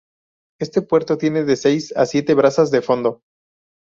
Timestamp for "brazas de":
2.33-2.81